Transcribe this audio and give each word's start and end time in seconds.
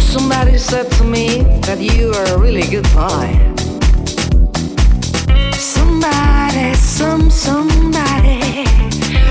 Somebody 0.00 0.58
said 0.58 0.90
to 0.92 1.04
me 1.04 1.42
that 1.66 1.78
you 1.78 2.10
are 2.12 2.24
a 2.34 2.38
really 2.38 2.62
good 2.62 2.84
boy. 2.94 3.28
Somebody, 5.52 6.74
some, 6.74 7.30
somebody, 7.30 8.64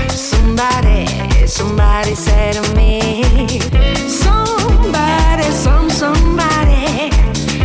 somebody, 0.08 1.06
somebody 1.46 2.14
said 2.14 2.54
to 2.54 2.74
me. 2.74 3.22
Somebody, 4.08 5.50
some, 5.50 5.90
somebody, 5.90 7.10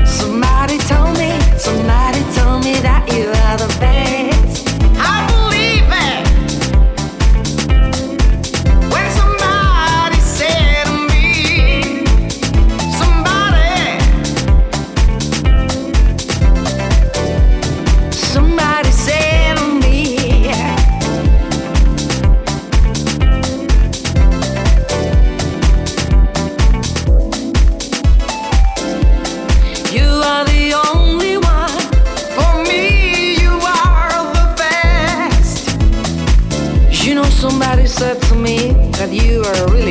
somebody 0.06 0.78
told 0.80 1.18
me, 1.18 1.40
somebody 1.58 2.22
told 2.36 2.64
me 2.64 2.74
that 2.82 3.06
you 3.14 3.35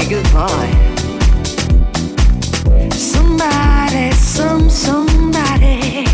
goodbye. 0.09 0.71
Somebody, 2.90 4.11
some 4.12 4.69
somebody, 4.69 6.05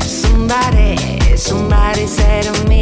somebody, 0.00 1.36
somebody 1.36 2.06
said 2.06 2.44
to 2.44 2.68
me. 2.68 2.75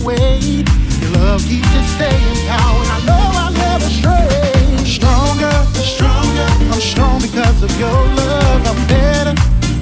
away. 0.00 0.64
Your 1.00 1.10
love 1.18 1.42
keeps 1.42 1.68
it 1.74 1.86
staying 1.96 2.46
now, 2.46 2.80
and 2.80 2.90
I 2.96 2.98
know 3.08 3.24
I'll 3.42 3.52
never 3.52 3.88
stray. 3.88 4.52
Stronger, 4.84 5.52
stronger, 5.74 6.48
I'm 6.72 6.80
strong 6.80 7.20
because 7.20 7.62
of 7.62 7.72
your 7.78 8.00
love. 8.20 8.60
I'm 8.70 8.80
better, 8.86 9.34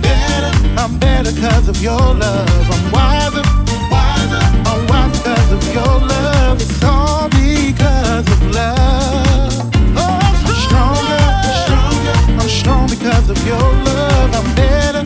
better, 0.02 0.50
I'm 0.80 0.98
better 0.98 1.32
because 1.32 1.68
of 1.68 1.82
your 1.82 1.98
love. 1.98 2.66
I'm 2.74 2.92
wiser, 2.92 3.44
wiser, 3.90 4.42
I'm 4.70 4.80
wise 4.90 5.12
because 5.18 5.52
of 5.52 5.62
your 5.74 5.94
love. 6.12 6.60
It's 6.60 6.84
all 6.84 7.28
because 7.28 8.26
of 8.34 8.40
love. 8.54 9.52
Oh, 9.96 10.18
I'm 10.26 10.38
stronger, 10.66 11.22
stronger, 11.64 12.14
I'm 12.40 12.48
strong 12.48 12.88
because 12.88 13.30
of 13.30 13.38
your 13.46 13.68
love. 13.88 14.34
I'm 14.34 14.54
better. 14.54 15.02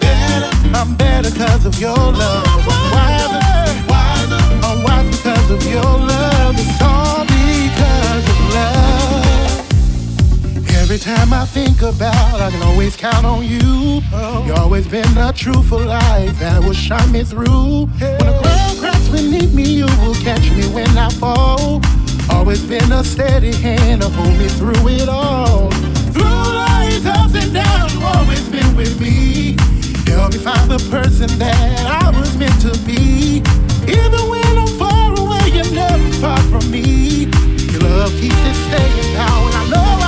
better, 0.00 0.50
I'm 0.74 0.94
better 0.96 1.30
cause 1.30 1.66
of 1.66 1.78
your 1.80 1.96
love. 1.96 2.46
Why? 2.66 3.17
time 11.08 11.32
I 11.32 11.46
think 11.46 11.80
about, 11.80 12.40
I 12.40 12.50
can 12.50 12.62
always 12.62 12.94
count 12.94 13.24
on 13.24 13.42
you. 13.44 14.02
Oh. 14.12 14.44
You 14.46 14.52
always 14.54 14.86
been 14.86 15.16
a 15.16 15.32
truthful 15.32 15.80
light 15.80 16.32
that 16.38 16.62
will 16.62 16.74
shine 16.74 17.10
me 17.12 17.24
through. 17.24 17.86
When 17.86 18.18
the 18.18 18.40
ground 18.42 18.78
cracks 18.78 19.08
beneath 19.08 19.54
me, 19.54 19.64
you 19.80 19.86
will 20.02 20.14
catch 20.16 20.50
me 20.50 20.64
when 20.68 20.88
I 20.98 21.08
fall. 21.10 21.80
Always 22.30 22.62
been 22.62 22.92
a 22.92 23.02
steady 23.04 23.54
hand 23.54 24.02
to 24.02 24.08
hold 24.08 24.36
me 24.38 24.48
through 24.48 24.88
it 24.88 25.08
all. 25.08 25.70
Through 26.12 26.24
life's 26.24 27.06
ups 27.06 27.34
and 27.34 27.54
downs, 27.54 27.94
you 27.94 28.02
always 28.04 28.46
been 28.48 28.76
with 28.76 29.00
me. 29.00 29.56
Help 30.12 30.32
me 30.32 30.38
find 30.38 30.70
the 30.70 30.82
person 30.90 31.28
that 31.38 32.04
I 32.04 32.10
was 32.18 32.36
meant 32.36 32.60
to 32.62 32.76
be. 32.84 33.42
Even 33.88 34.22
when 34.28 34.47
you're 35.58 35.74
never 35.74 36.10
far 36.20 36.38
from 36.50 36.70
me. 36.70 37.26
Your 37.72 37.80
love 37.80 38.12
keeps 38.20 38.42
it 38.50 38.56
staying 38.66 39.14
now, 39.14 39.46
and 39.46 39.54
I 39.56 39.68
know 39.70 40.06
I 40.06 40.07